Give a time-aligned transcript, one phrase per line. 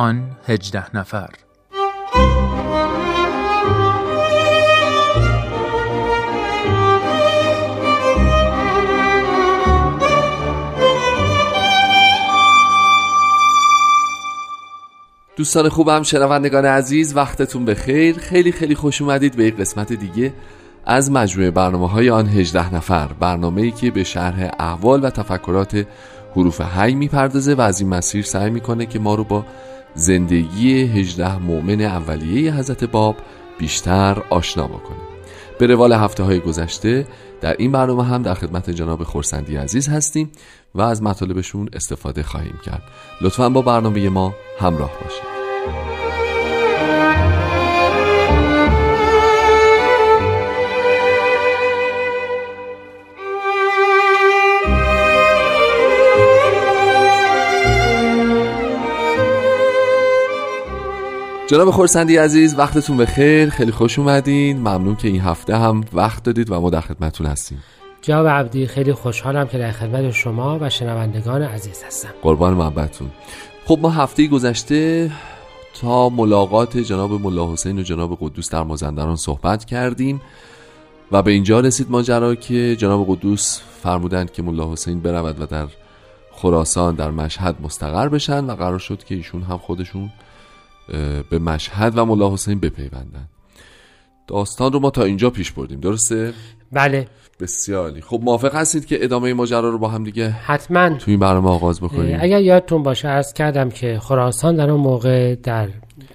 [0.00, 1.28] آن هجده نفر.
[15.36, 18.18] دوستان خوبم شنوندگان عزیز وقتتون بخیر.
[18.18, 20.32] خیلی خیلی خوش اومدید به یک قسمت دیگه
[20.86, 23.06] از مجموعه برنامه های آن 18 نفر.
[23.06, 25.86] برنامه ای که به شرح احوال و تفکرات
[26.36, 29.44] حروف هی می‌پردازه و از این مسیر سعی می‌کنه که ما رو با
[29.94, 33.16] زندگی 18 مؤمن اولیه حضرت باب
[33.58, 34.98] بیشتر آشنا بکنه.
[35.58, 37.06] به روال هفته های گذشته
[37.40, 40.30] در این برنامه هم در خدمت جناب خورسندی عزیز هستیم
[40.74, 42.82] و از مطالبشون استفاده خواهیم کرد.
[43.20, 45.39] لطفا با برنامه ما همراه باشید.
[61.50, 63.50] جناب خورسندی عزیز وقتتون بخیر.
[63.50, 64.58] خیلی خوش اومدین.
[64.58, 67.62] ممنون که این هفته هم وقت دادید و ما در خدمتتون هستیم.
[68.02, 72.08] جناب عبدی خیلی خوشحالم که در خدمت شما و شنوندگان عزیز هستم.
[72.22, 73.10] قربان محبتتون.
[73.66, 75.10] خب ما هفته گذشته
[75.80, 80.20] تا ملاقات جناب ملا حسین و جناب قدوس در مازندران صحبت کردیم
[81.12, 85.66] و به اینجا رسید ماجرا که جناب قدوس فرمودند که ملا حسین برود و در
[86.32, 90.10] خراسان در مشهد مستقر بشن و قرار شد که ایشون هم خودشون
[91.30, 93.28] به مشهد و ملا حسین بپیوندن.
[94.26, 96.32] داستان رو ما تا اینجا پیش بردیم درسته؟
[96.72, 97.08] بله.
[97.40, 100.88] بسیاری خب موافق هستید که ادامه ماجرا رو با هم دیگه حتما.
[100.88, 105.34] توی این برنامه آغاز بکنیم؟ اگر یادتون باشه عرض کردم که خراسان در اون موقع
[105.34, 105.68] در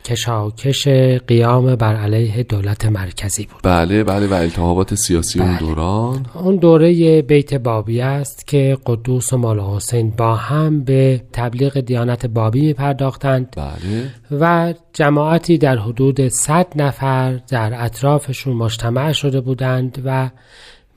[0.05, 0.87] کشاکش
[1.27, 3.59] قیام بر علیه دولت مرکزی بود.
[3.63, 5.47] بله بله و التهابات سیاسی بله.
[5.47, 6.25] اون دوران.
[6.33, 12.25] اون دوره بیت بابی است که قدوس و مولا حسین با هم به تبلیغ دیانت
[12.25, 14.11] بابی می پرداختند بله.
[14.41, 20.29] و جماعتی در حدود 100 نفر در اطرافشون مجتمع شده بودند و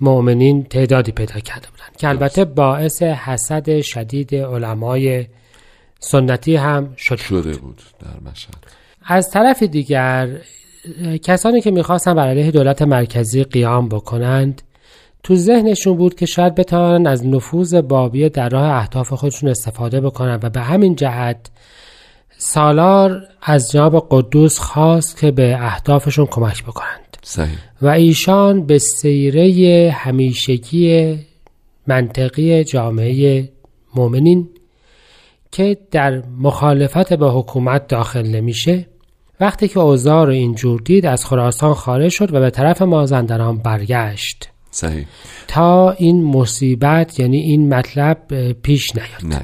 [0.01, 5.27] مؤمنین تعدادی پیدا کرده بودند که البته باعث حسد شدید علمای
[6.01, 8.78] سنتی هم شده, شده بود در مشهد.
[9.11, 10.29] از طرف دیگر
[11.23, 14.63] کسانی که می‌خواستن بر علیه دولت مرکزی قیام بکنند
[15.23, 20.45] تو ذهنشون بود که شاید بتوانند از نفوذ بابیه در راه اهداف خودشون استفاده بکنند
[20.45, 21.51] و به همین جهت
[22.39, 27.17] سالار از جناب قدوس خواست که به اهدافشون کمک بکنند.
[27.23, 27.59] صحیح.
[27.83, 31.19] و ایشان به سیره همیشگی
[31.87, 33.49] منطقی جامعه
[33.95, 34.49] مؤمنین
[35.53, 38.87] که در مخالفت به حکومت داخل نمیشه
[39.41, 44.49] وقتی که اوضاع رو اینجور دید از خراسان خارج شد و به طرف مازندران برگشت.
[44.71, 45.07] صحیح.
[45.49, 49.35] تا این مصیبت یعنی این مطلب پیش نیاد.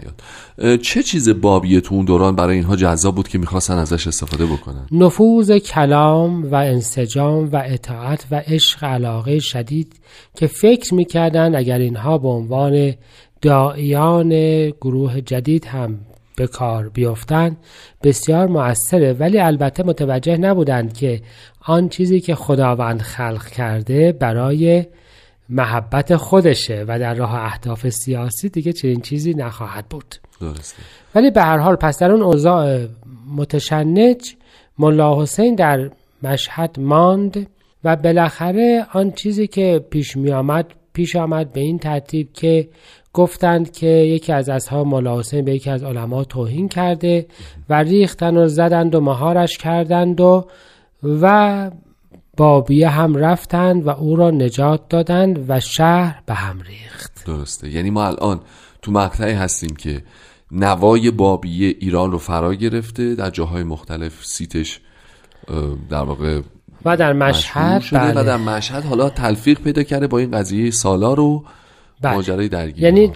[0.58, 0.80] نیاد.
[0.80, 4.86] چه چیز بابیه تو اون دوران برای اینها جذاب بود که می‌خواستن ازش استفاده بکنن؟
[4.92, 9.92] نفوذ کلام و انسجام و اطاعت و عشق علاقه شدید
[10.36, 12.94] که فکر می‌کردن اگر اینها به عنوان
[13.42, 14.30] داعیان
[14.70, 15.98] گروه جدید هم
[16.36, 17.56] به کار بیفتند
[18.02, 21.22] بسیار مؤثره ولی البته متوجه نبودند که
[21.60, 24.84] آن چیزی که خداوند خلق کرده برای
[25.48, 30.14] محبت خودشه و در راه اهداف سیاسی دیگه چنین چیزی نخواهد بود.
[30.40, 30.82] درسته.
[31.14, 32.86] ولی به هر حال پس در اون اوضاع
[33.36, 34.36] متشنج
[34.78, 35.90] ملا حسین در
[36.22, 37.46] مشهد ماند
[37.84, 42.68] و بالاخره آن چیزی که پیش می آمد پیش آمد به این ترتیب که
[43.14, 47.26] گفتند که یکی از اصحاب ملا حسین به یکی از علما توهین کرده
[47.68, 50.46] و ریختن و زدند و مهارش کردند و
[51.02, 51.70] و
[52.36, 57.90] بابیه هم رفتند و او را نجات دادند و شهر به هم ریخت درسته یعنی
[57.90, 58.40] ما الان
[58.82, 60.02] تو مقطعی هستیم که
[60.52, 64.80] نوای بابیه ایران رو فرا گرفته در جاهای مختلف سیتش
[65.90, 66.40] در واقع
[66.84, 68.20] و در مشهد شده بله.
[68.20, 71.63] و در مشهد حالا تلفیق پیدا کرده با این قضیه سالار و بله.
[72.12, 73.12] ماجرای درگیری یعنی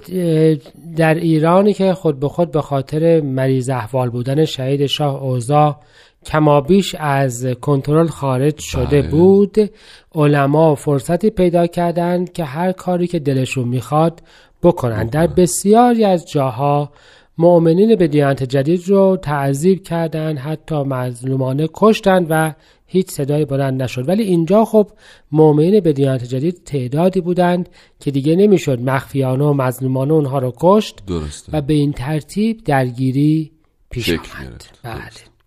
[0.97, 5.77] در ایرانی که خود به خود به خاطر مریض احوال بودن شهید شاه اوزا
[6.25, 9.11] کمابیش از کنترل خارج شده بله.
[9.11, 9.71] بود
[10.15, 14.23] علما فرصتی پیدا کردند که هر کاری که دلشون می‌خواد
[14.63, 16.91] بکنند در بسیاری از جاها
[17.39, 22.53] مؤمنین به دیانت جدید رو تعذیب کردند حتی مظلومانه کشتند و
[22.91, 24.09] هیچ صدایی بلند نشد.
[24.09, 24.91] ولی اینجا خب
[25.33, 27.69] مؤمنین به دیانت جدید تعدادی بودند
[28.01, 31.53] که دیگه نمی‌شد مخفیانه و مظلومانه اونها رو کشت درسته.
[31.53, 33.51] و به این ترتیب درگیری
[33.91, 34.65] پیش آمد.
[34.83, 35.01] بله.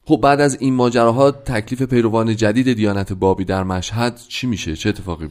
[0.05, 4.89] خب بعد از این ماجراها تکلیف پیروان جدید دیانت بابی در مشهد چی میشه؟ چه
[4.89, 5.27] اتفاقی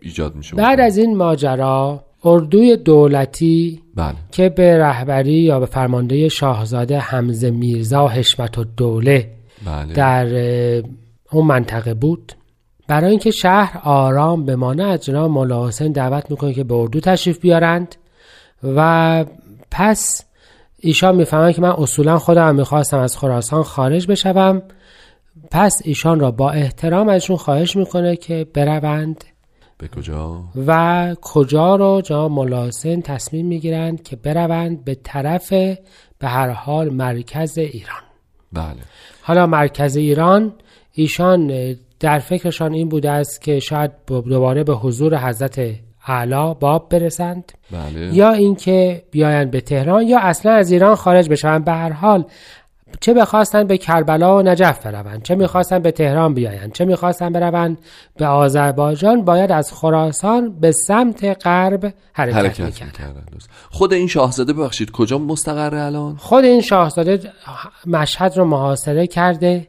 [0.00, 4.14] ایجاد میشه؟ بعد از این ماجرا اردوی دولتی بله.
[4.32, 9.30] که به رهبری یا به فرمانده شاهزاده حمزه میرزا حشمت و دوله
[9.66, 9.92] بله.
[9.92, 10.26] در
[11.32, 12.32] اون منطقه بود.
[12.88, 17.40] برای اینکه شهر آرام بمانه از جناب مولا حسین دعوت می‌کنه که به اردو تشریف
[17.40, 17.94] بیارند
[18.62, 19.24] و
[19.70, 20.24] پس
[20.78, 24.62] ایشان می‌فهمند که من اصولا خودم می‌خواستم از خراسان خارج بشوم.
[25.50, 29.24] پس ایشان را با احترام ازشون خواهش می‌کنه که بروند.
[29.78, 35.52] به کجا؟ و کجا رو جناب مولا حسین تصمیم می‌گیرند که بروند به طرف
[36.18, 38.02] به هر حال مرکز ایران.
[38.52, 38.76] بله.
[39.22, 40.52] حالا مرکز ایران
[40.98, 41.52] ایشان
[42.00, 45.60] در فکرشان این بوده است که شاید دوباره به حضور حضرت
[46.06, 48.14] اعلی باب برسند بله.
[48.14, 51.64] یا اینکه بیایند به تهران یا اصلا از ایران خارج بشوند.
[51.64, 52.24] به هر حال
[53.00, 57.78] چه بخواستند به کربلا و نجف بروند چه می‌خواستند به تهران بیایند چه می‌خواستند بروند
[58.16, 63.24] به آذربایجان باید از خراسان به سمت غرب حرکت, حرکت می‌کرد می‌کردن.
[63.70, 67.20] خود این شاهزاده ببخشید کجا مستقره الان؟ خود این شاهزاده
[67.86, 69.68] مشهد رو محاصره کرده.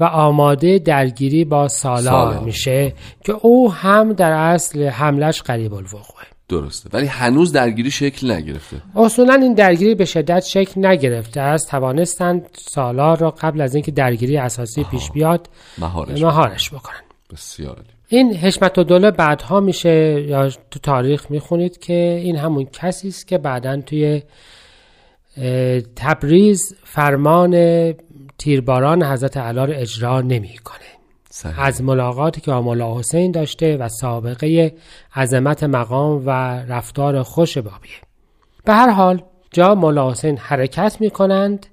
[0.00, 2.44] و آماده درگیری با سالار, سالار.
[2.44, 2.92] میشه
[3.24, 6.26] که او هم در اصل حملش قریب الوقوعه.
[6.48, 6.90] درسته.
[6.92, 8.76] ولی هنوز درگیری شکل نگرفته.
[8.96, 13.90] اصولا این درگیری به شدت شکل نگرفت در از توانستند سالار را قبل از اینکه
[13.90, 15.48] درگیری اساسی پیش بیاد
[15.78, 17.00] مهارش مهارش بکنن
[17.32, 17.84] بسیار.
[18.08, 23.28] این حشمت و دوله بعدها میشه یا تو تاریخ می‌خونید که این همون کسی است
[23.28, 24.22] که بعدا توی
[25.96, 27.50] تبریز فرمان
[28.40, 30.78] تیرباران حضرت علا رو اجرا نمی‌کنه.
[31.58, 34.74] از ملاقاتی که با مولا حسین داشته و سابقه
[35.16, 36.30] عظمت مقام و
[36.68, 37.92] رفتار خوش بابیه
[38.64, 41.66] به هر حال جا مولا حسین حرکت می کنند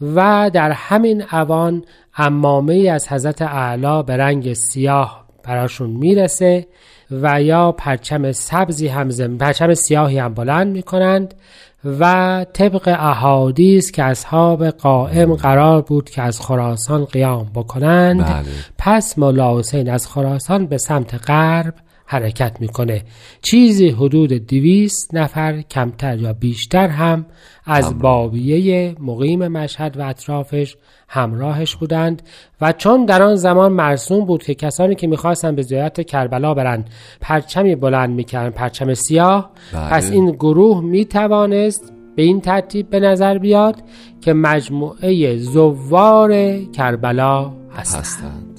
[0.00, 1.84] و در همین اوان
[2.16, 6.66] امامه از حضرت اعلی به رنگ سیاه براشون می‌رسه
[7.10, 9.36] و یا پرچم سبزی هم زم...
[9.36, 11.34] پرچم سیاهی هم بلند می کنند
[11.84, 18.44] و طبق احادیث که اصحاب قائم قرار بود که از خراسان قیام بکنند بله.
[18.78, 21.74] پس مولا حسین از خراسان به سمت غرب
[22.06, 23.02] حرکت می‌کنه.
[23.42, 27.26] چیزی حدود دویست نفر کمتر یا بیشتر هم
[27.64, 30.76] از بابیه مقیم مشهد و اطرافش
[31.08, 32.22] همراهش بودند
[32.60, 36.90] و چون در آن زمان مرسوم بود که کسانی که می‌خواستند به زیارت کربلا برند
[37.20, 39.90] پرچمی بلند می‌کردن پرچم سیاه بله.
[39.90, 43.82] پس این گروه می‌توانست به این ترتیب به نظر بیاد
[44.20, 48.00] که مجموعه زوار کربلا هستند.
[48.00, 48.51] هستند.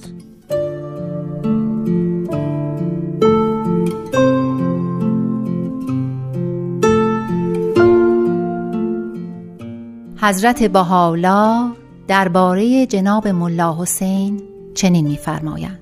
[10.24, 11.70] حضرت بهاءالله
[12.08, 14.42] درباره جناب ملا حسین
[14.74, 15.78] چنین می‌فرمایند.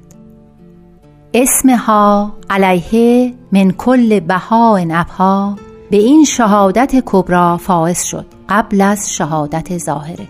[1.35, 5.57] اسمها علیه من کل بهاء ابها
[5.91, 10.29] به این شهادت کبرا فائز شد قبل از شهادت ظاهره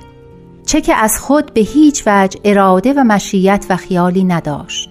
[0.67, 4.91] چه که از خود به هیچ وجه اراده و مشیت و خیالی نداشت.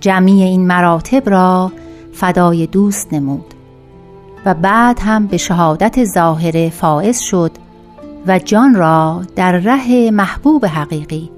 [0.00, 1.72] جمعی این مراتب را
[2.12, 3.54] فدای دوست نمود
[4.46, 7.67] و بعد هم به شهادت ظاهره فائز شد
[8.26, 11.30] و جان را در ره محبوب حقیقی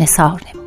[0.00, 0.60] نثار نمود.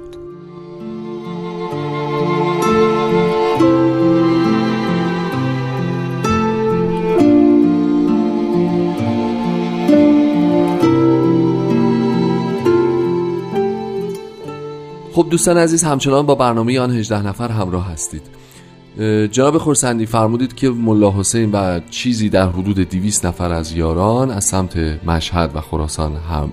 [15.13, 18.42] خب دوستان عزیز همچنان با برنامه آن 18 نفر همراه هستید.
[19.31, 24.43] جناب خورسندی فرمودید که ملا حسین و چیزی در حدود 200 نفر از یاران از
[24.43, 26.51] سمت مشهد و خراسان هم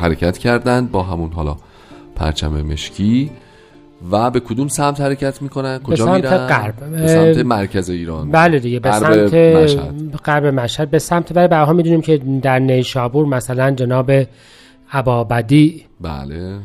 [0.00, 1.56] حرکت کردند با همون حالا
[2.16, 3.30] پرچم مشکی.
[4.10, 6.90] و به کدوم سمت حرکت می‌کنن؟ کجا سمت میرن؟ غرب.
[6.90, 8.30] به سمت مرکز ایران.
[8.30, 10.16] بله دیگه به سمت مشهد.
[10.24, 10.90] غرب مشهد.
[10.90, 14.12] به سمت ولی برها می‌دونیم که در نیشابور مثلا جناب
[14.92, 16.58] عبابدی بله.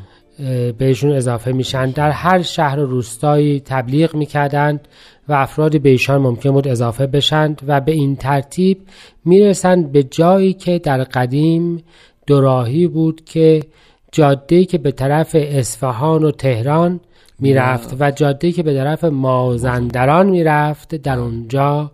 [0.77, 1.89] بهشون اضافه میشن.
[1.89, 4.87] در هر شهر و روستایی تبلیغ می‌کردند
[5.27, 8.77] و افرادی به ایشان ممکن بود اضافه بشند و به این ترتیب
[9.25, 11.83] می‌رسند به جایی که در قدیم
[12.27, 13.63] دوراهی بود که
[14.11, 16.99] جاده که به طرف اصفهان و تهران
[17.39, 20.95] می‌رفت و جاده که به طرف مازندران می‌رفت.
[20.95, 21.91] در اونجا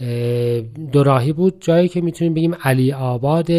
[0.00, 0.60] اه،
[0.92, 1.54] دوراهی بود.
[1.60, 3.50] جایی که می‌تونیم بگیم علی آباد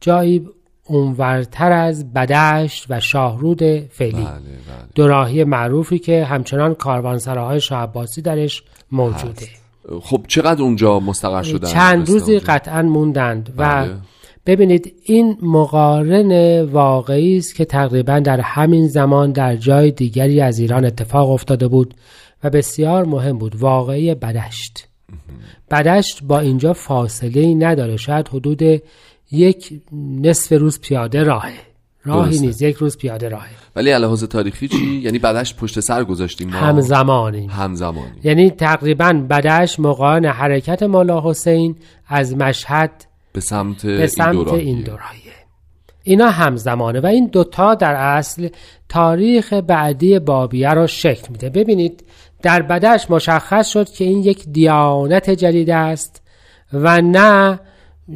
[0.00, 0.46] جایی
[0.90, 4.12] اونورتر از بدشت و شاهرود فعلی.
[4.12, 4.40] بله بله.
[4.94, 9.46] دوراهی معروفی که همچنان کاروانسراهای شاه عباسی درش موجوده.
[10.02, 13.94] خب چقدر اونجا مستقر شدن؟ چند روزی؟ قطعا موندند و بله.
[14.46, 20.84] ببینید این مقارن واقعی است که تقریبا در همین زمان در جای دیگری از ایران
[20.84, 21.94] اتفاق افتاده بود
[22.44, 23.56] و بسیار مهم بود.
[23.56, 24.86] واقعی بدشت.
[25.70, 27.96] بدشت با اینجا فاصله ای نداره.
[27.96, 28.62] شاید حدود
[29.32, 31.52] یک نصف روز پیاده راهه.
[32.04, 32.38] راهی.
[32.38, 32.62] نیست.
[32.62, 33.50] یک روز پیاده راهه.
[33.76, 36.56] ولی لحاظ تاریخی چی؟ یعنی بعدش پشت سر گذاشتیم ما.
[36.56, 37.46] همزمانی.
[37.46, 38.12] همزمانی.
[38.24, 41.76] یعنی تقریبا بدش موقعان حرکت مولا حسین
[42.08, 42.90] از مشهد
[43.32, 44.66] به سمت به سمت این دوراهیه.
[44.66, 45.32] این دوراهیه
[46.02, 48.48] اینا همزمانه و این دوتا در اصل
[48.88, 51.50] تاریخ بعدی بابیه را شکل میده.
[51.50, 52.04] ببینید
[52.42, 56.22] در بدش مشخص شد که این یک دیانت جدید است
[56.72, 57.60] و نه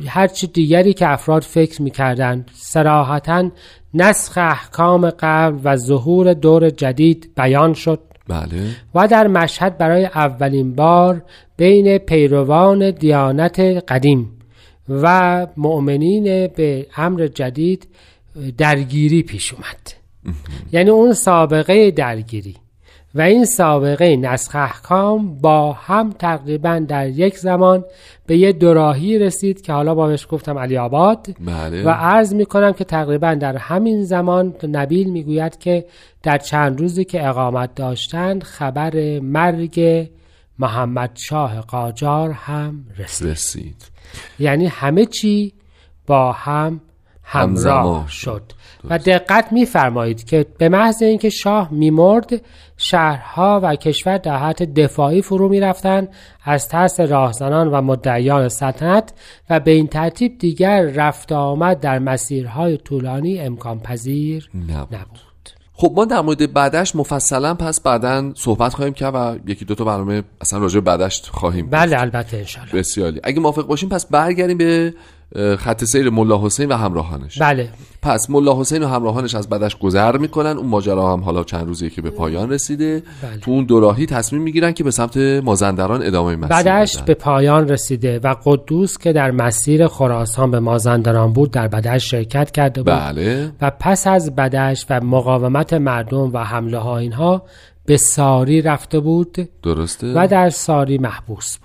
[0.06, 3.50] هرچی دیگری که افراد فکر می‌کردند سراحتا
[3.94, 8.00] نسخ احکام قبل و ظهور دور جدید بیان شد.
[8.28, 8.76] بله.
[8.94, 11.22] و در مشهد برای اولین بار
[11.56, 14.30] بین پیروان دیانت قدیم
[14.88, 17.88] و مؤمنین به امر جدید
[18.58, 19.92] درگیری پیش اومد.
[20.72, 22.56] یعنی اون سابقه درگیری.
[23.14, 27.84] و این سابقه نسخ احکام با هم تقریبا در یک زمان
[28.26, 31.26] به یه دوراهی رسید که حالا با بهش گفتم علی آباد.
[31.40, 31.84] بله.
[31.84, 35.84] و عرض می کنم که تقریبا در همین زمان نبیل می‌گوید که
[36.22, 40.08] در چند روزی که اقامت داشتند خبر مرگ
[40.58, 43.28] محمد شاه قاجار هم رسید.
[43.28, 43.84] رسید.
[44.38, 45.52] یعنی همه چی
[46.06, 46.80] با هم
[47.24, 48.42] همراه شد.
[48.90, 52.42] و دقت میفرمایید که به محض اینکه شاه میمرد
[52.76, 56.08] شهرها و کشور در حالت دفاعی فرو می‌رفتند
[56.44, 59.12] از ترس راهزنان و مدعیان سلطنت
[59.50, 64.94] و به این ترتیب دیگر رفت آمد در مسیرهای طولانی امکان پذیر نبود.
[64.94, 65.24] نبود.
[65.76, 69.84] خب ما در مورد بعدش مفصلا پس بعدا صحبت خواهیم کرد و یکی دو تا
[69.84, 74.94] برنامه اصلا راجع بعدش خواهیم بله البته انشالله بسیاری اگه موافق باشیم پس برگردیم به
[75.58, 77.38] خط سیر ملا حسین و همراهانش.
[77.42, 77.68] بله.
[78.02, 80.56] پس ملا حسین و همراهانش از بعدش گذر می‌کنن.
[80.56, 83.02] اون ماجرا هم حالا چند روزیه که به پایان رسیده.
[83.22, 83.36] بله.
[83.36, 87.06] تو اون دوراهی تصمیم می‌گیرن که به سمت مازندران ادامه مسیر بدشت بدن.
[87.06, 92.50] به پایان رسیده و قدوس که در مسیر خراسان به مازندران بود در بدشت شرکت
[92.50, 92.92] کرده بود.
[92.92, 93.52] بله.
[93.60, 97.42] و پس از بدشت و مقاومت مردم و حمله ها اینها
[97.86, 99.48] به ساری رفته بود.
[99.62, 100.12] درسته.
[100.16, 101.63] و در ساری محبوس بود.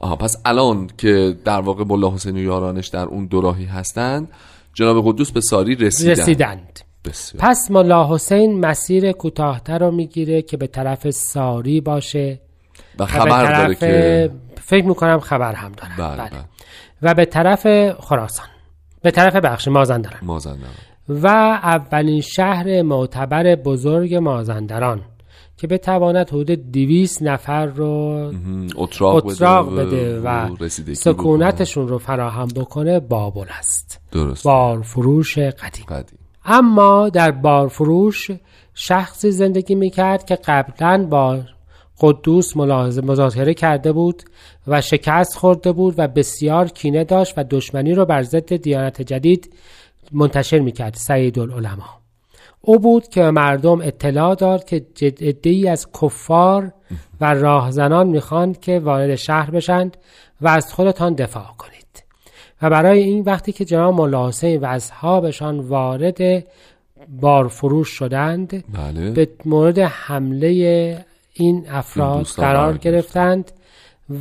[0.00, 4.28] آها پس الان که در واقع ملا حسین و یارانش در اون دوراهی هستند
[4.74, 6.80] جناب قدوس به ساری رسیدن رسیدند.
[7.04, 7.42] بسیار.
[7.44, 12.40] پس ملا حسین مسیر کوتاهتر رو می‌گیره که به طرف ساری باشه.
[12.98, 14.30] و و به خبر داره که
[14.62, 16.30] فکر می‌کنم خبر هم داره بله, بله.
[16.30, 16.44] بله.
[17.02, 18.46] و به طرف خراسان.
[19.02, 20.20] به طرف بخش مازندران.
[20.22, 20.74] مازندران.
[21.08, 21.26] و
[21.62, 25.00] اولین شهر معتبر بزرگ مازندران.
[25.60, 28.32] که بتواند حدود دیویس نفر رو.
[28.76, 33.00] اتراق, اتراق بده و رسیدگی سکونتشون رو فراهم بکنه.
[33.00, 34.00] بابل است.
[34.12, 34.44] درست.
[34.44, 35.84] بارفروش قدیم.
[35.88, 36.18] قدیم.
[36.44, 38.30] اما در بارفروش
[38.74, 41.38] شخصی زندگی می‌کرد که قبلا با
[42.00, 44.22] قدوس ملاحظه مذاکره کرده بود
[44.66, 49.52] و شکست خورده بود و بسیار کینه داشت و دشمنی رو بر ضد دیانت جدید
[50.12, 50.94] منتشر می‌کرد.
[50.94, 51.99] سید العلماء
[52.60, 54.84] او بود که به مردم اطلاع داد که
[55.42, 56.72] ای از کفار
[57.20, 59.96] و راهزنان می‌خواند که وارد شهر بشند
[60.40, 62.04] و از خودتان دفاع کنید.
[62.62, 66.44] و برای این وقتی که جناب ملا حسین و اصحابشان وارد
[67.20, 69.10] بارفروش شدند بله.
[69.10, 73.52] به مورد حمله این افراد قرار گرفتند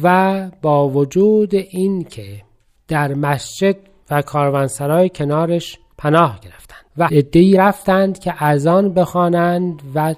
[0.03, 2.41] و با وجود این که
[2.87, 3.75] در مسجد
[4.11, 6.85] و کاروانسرای کنارش پناه گرفتند.
[6.99, 10.15] و عدهای رفتند که اذان بخوانند و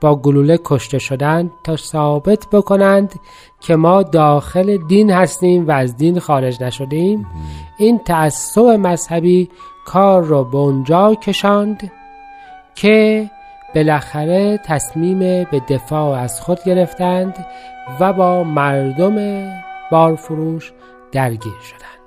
[0.00, 3.14] با گلوله کشته شدند تا ثابت بکنند
[3.60, 7.26] که ما داخل دین هستیم و از دین خارج نشدیم.
[7.78, 9.48] این تعصب مذهبی
[9.86, 11.92] کار را به اونجا کشاند
[12.74, 13.30] که
[13.74, 17.46] بالاخره تصمیم به دفاع از خود گرفتند
[18.00, 19.46] و با مردم
[19.90, 20.72] بارفروش
[21.12, 21.99] درگیر شدند.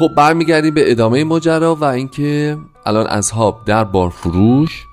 [0.00, 4.84] خب برمیگردیم به ادامه ماجرا و اینکه الان اصحاب در بارفروش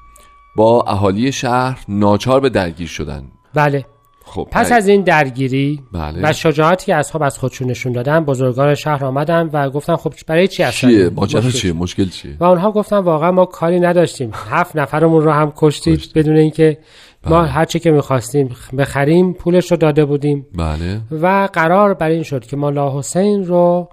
[0.55, 3.23] با اهالی شهر ناچار به درگیر شدن.
[3.53, 3.85] بله.
[4.25, 6.19] خب پس از این درگیری بله.
[6.23, 10.47] و شجاعتی که اصحاب از خودشون نشون دادن بزرگان شهر آمدن و گفتن خب برای
[10.47, 14.31] چی هستن چیه؟ ماجرا چیه؟ مشکل چیه؟ و اونها گفتن واقعا ما کاری نداشتیم.
[14.33, 16.13] هفت نفرمون رو هم کشتید کشتید.
[16.13, 16.77] بدون اینکه
[17.25, 17.47] ما بله.
[17.47, 20.45] هر چی که می‌خواستیم بخریم پولش رو داده بودیم.
[20.55, 21.01] بله.
[21.11, 23.89] و قرار بر این شد که ملا حسین رو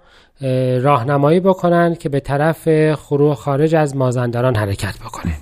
[0.82, 5.32] راهنمایی بکنن که به طرف خروج خارج از مازندران حرکت بکنه.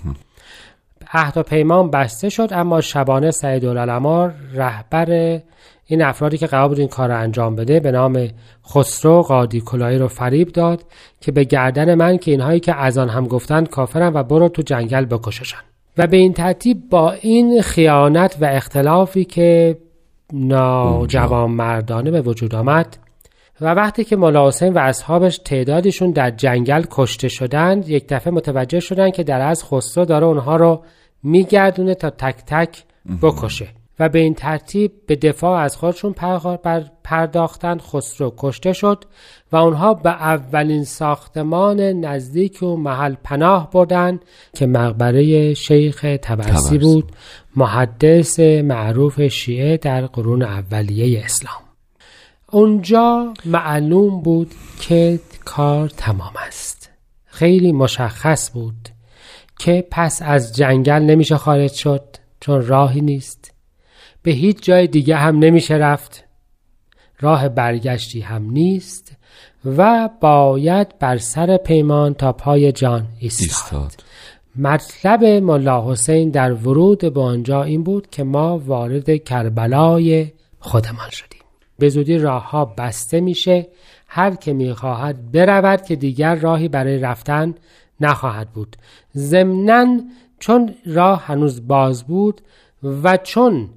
[1.13, 5.41] عهد و پیمان بسته شد اما شبانه سعید العلماء رهبر
[5.87, 8.29] این افرادی که قرار بود این کار رو انجام بده به نام
[8.67, 10.85] خسرو قادی کلاهی رو فریب داد
[11.21, 14.63] که به گردن من که اینهایی که از آن هم گفتند کافرن و برو تو
[14.63, 15.59] جنگل بکششن.
[15.99, 19.79] و به این ترتیب با این خیانت و اختلافی که
[20.33, 22.97] ناجوان مردانه به وجود آمد
[23.61, 28.81] و وقتی که مولا حسین و اصحابش تعدادشون در جنگل کشته شدند یک دفعه متوجه
[28.81, 30.85] شدند که در از خسرو داره اونها رو
[31.23, 32.85] میگردونه تا تک تک
[33.23, 33.69] بکشه
[33.99, 36.15] و به این ترتیب به دفاع از خودشون
[37.05, 39.05] پرداختند خسرو کشته شد
[39.53, 46.79] و اونها به اولین ساختمان نزدیک و محل پناه بردند که مقبره شیخ تبرسی.
[46.79, 47.13] بود
[47.57, 51.62] محدث معروف شیعه در قرون اولیه اسلام.
[52.55, 56.91] اونجا معلوم بود که کار تمام است.
[57.25, 58.89] خیلی مشخص بود
[59.59, 62.05] که پس از جنگل نمیشه خارج شد
[62.41, 63.55] چون راهی نیست.
[64.23, 66.25] به هیچ جای دیگه هم نمیشه رفت.
[67.21, 69.17] راه برگشتی هم نیست
[69.65, 73.93] و باید بر سر پیمان تا پای جان ایستاد.
[74.57, 81.32] مطلب ملا حسین در ورود به آنجا این بود که ما وارد کربلای خودمان شدیم.
[81.83, 83.67] به زودی راه ها بسته میشه
[84.07, 87.55] هر که می‌خواهد برود که دیگر راهی برای رفتن
[88.01, 88.77] نخواهد بود
[89.17, 90.01] ضمنا
[90.39, 92.41] چون راه هنوز باز بود
[93.03, 93.69] و چون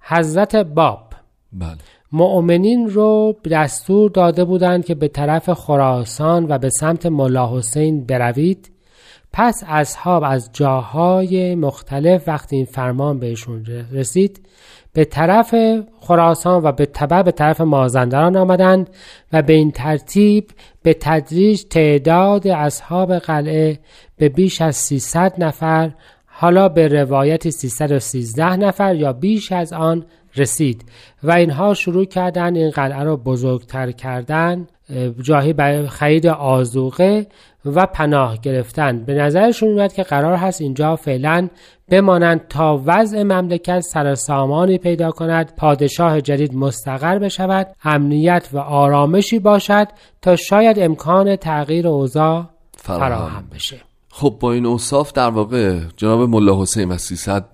[0.00, 1.12] حضرت باب
[1.52, 1.76] بله.
[2.12, 8.70] مؤمنین رو دستور داده بودند که به طرف خراسان و به سمت ملا حسین بروید
[9.32, 14.46] پس اصحاب از جاهای مختلف وقتی این فرمان بهشون رسید
[14.96, 15.54] به طرف
[16.00, 18.90] خراسان و به تبع به طرف مازندران آمدند
[19.32, 20.50] و به این ترتیب
[20.82, 23.78] به تدریج تعداد اصحاب قلعه
[24.16, 25.90] به بیش از 300 نفر
[26.26, 30.04] حالا به روایت 313 نفر یا بیش از آن
[30.36, 30.84] رسید
[31.22, 34.66] و اینها شروع کردن این قلعه را بزرگتر کردن
[35.22, 37.26] جاهی برای خرید آزوقه
[37.74, 39.04] و پناه گرفتن.
[39.04, 41.48] به نظرشون میاد که قرار هست اینجا فعلا
[41.88, 49.38] بمانند تا وضع مملکت سر سامانی پیدا کند پادشاه جدید مستقر بشود امنیت و آرامشی
[49.38, 49.88] باشد
[50.22, 52.44] تا شاید امکان تغییر اوضاع
[52.76, 53.44] فراهم.
[53.54, 53.80] بشه.
[54.10, 57.44] خب با این اوصاف در واقع جناب ملا حسین و 300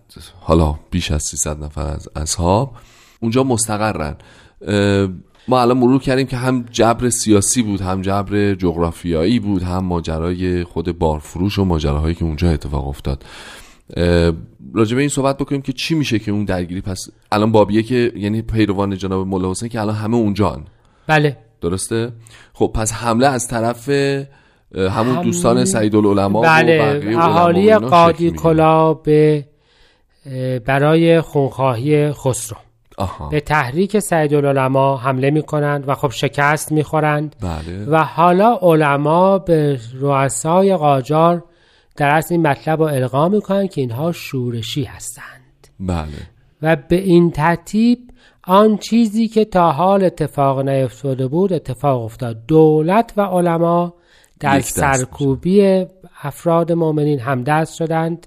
[0.41, 2.73] حالا بیش از 300 نفر از اصحاب
[3.21, 4.17] اونجا مستقرن.
[5.49, 10.65] ما الان مرور کردیم که هم جبر سیاسی بود هم جبر جغرافیایی بود هم ماجرای
[10.65, 13.25] خود بارفروش و ماجراهایی که اونجا اتفاق افتاد.
[14.75, 16.81] راجع به این صحبت بکنیم که چی میشه که اون درگیری.
[16.81, 20.65] پس الان بابیه که یعنی پیروان جناب مولا حسین که الان همه اونجان
[21.07, 21.37] بله.
[21.61, 22.13] درسته؟
[22.53, 23.89] خب پس حمله از طرف
[24.75, 27.03] همون دوستان سعید العلماء بله.
[27.19, 29.45] اهالی قادی کلا به
[30.67, 32.57] برای خونخواهی خسرو.
[33.31, 37.85] به تحریک سعید العلماء حمله می کنند و خب شکست می خورند بله.
[37.87, 41.45] و حالا علما به رؤسای قاجار
[41.97, 45.69] در اصل این مطلب رو القا می کنند که اینها شورشی هستند.
[45.81, 46.07] بله.
[46.63, 47.99] و به این ترتیب
[48.45, 52.47] آن چیزی که تا حال اتفاق نیفتاده بود اتفاق افتاد.
[52.47, 53.95] دولت و علما
[54.41, 55.87] در سرکوبی
[56.23, 58.27] افراد مؤمنین همدست شدند.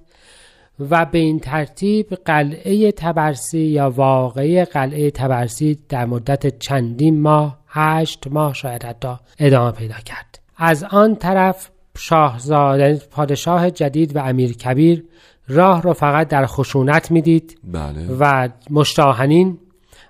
[0.80, 8.28] و به این ترتیب قلعه تبرسی یا واقعی قلعه تبرسی در مدت چندین ماه هشت
[8.28, 14.54] ماه شاید حتی ادامه پیدا کرد از آن طرف شاهزاده یعنی پادشاه جدید و امیر
[14.54, 15.04] کبیر
[15.48, 18.08] راه را فقط در خشونت می‌دید بله.
[18.20, 19.58] و مشتاهنین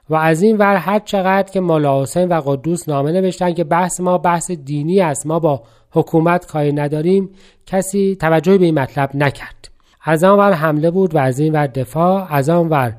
[0.09, 3.99] و از این ور هر چقدر که مولا حسین و قدوس نامه نوشتن که بحث
[3.99, 7.29] ما بحث دینی است ما با حکومت کاری نداریم
[7.65, 9.74] کسی توجهی به این مطلب نکرد
[10.07, 12.95] از آن ور حمله بود و از این ور دفاع از آن ور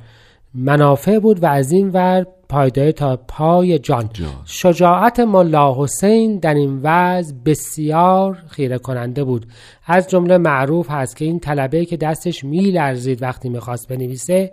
[0.55, 4.29] منافع بود و از این ور پایدای تا پای جان, جان.
[4.45, 9.47] شجاعت ملا حسین در این وضع بسیار خیره کننده بود.
[9.87, 14.53] از جمله معروف هست که این طلبه که دستش میلرزید وقتی می‌خواست بنویسه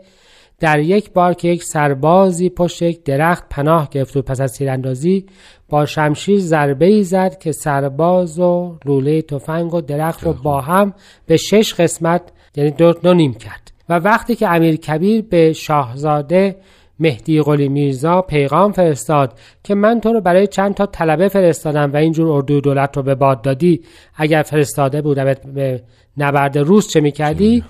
[0.60, 5.26] در یک بار که یک سربازی پشت یک درخت پناه گرفت و پس از تیراندازی
[5.70, 10.94] با شمشیر ضربه ای زد که سرباز و لوله تفنگ و درخت رو با هم
[11.26, 12.22] به شش قسمت
[12.56, 13.72] یعنی دو, نیم کرد.
[13.90, 16.56] و وقتی که امیر کبیر به شاهزاده
[17.00, 21.96] مهدی قلی میرزا پیغام فرستاد که من تو رو برای چند تا طلبه فرستادم و
[21.96, 23.82] اینجور اردوی دولت رو به باد دادی
[24.16, 25.84] اگر فرستاده بودم به
[26.18, 27.64] نبرد روس چه می‌کردی؟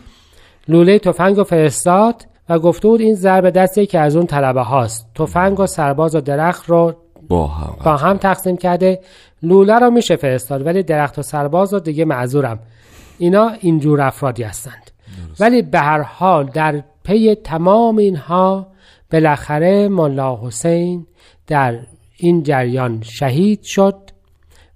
[0.67, 5.07] لوله تفنگ و فرستاد و گفته بود این ضربه دستی که از اون طلبه هاست.
[5.15, 6.93] تفنگ و سرباز و درخت رو
[7.27, 8.99] با هم, با هم تقسیم کرده.
[9.43, 12.59] لوله رو میشه فرستاد ولی درخت و سرباز رو دیگه معذورم.
[13.23, 14.91] اینا اینجور افرادی هستند.
[15.39, 18.67] ولی به هر حال در پی تمام اینها
[19.11, 21.07] بالاخره ملا حسین
[21.47, 21.79] در
[22.17, 23.95] این جریان شهید شد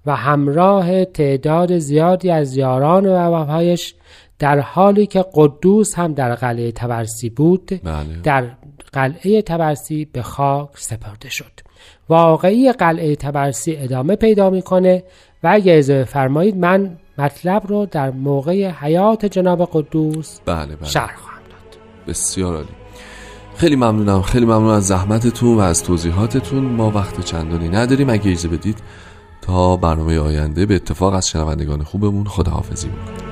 [0.06, 3.96] و همراه تعداد زیادی از یاران و وفایش
[4.40, 8.22] در حالی که قدوس هم در قلعه تبرسی بود بله.
[8.24, 8.46] در
[8.94, 11.52] قلعه تبرسی به خاک سپرده شد.
[12.10, 15.04] واقعی قلعه تبرسی ادامه پیدا می‌کنه
[15.44, 20.90] و اگه اجازه فرمایید من مطلب رو در موقع حیات جناب قدوس بله بله.
[20.90, 21.80] شرح خواهم داد.
[22.08, 22.68] بسیار عالی.
[23.56, 24.22] خیلی ممنونم.
[24.22, 26.64] خیلی ممنون از زحمتتون و از توضیحاتتون.
[26.64, 28.10] ما وقت چندانی نداریم.
[28.10, 28.78] اگه اجازه بدید
[29.42, 33.27] تا برنامه آینده به اتفاق از شنوندگان خوبمون خداحافظی می‌کنیم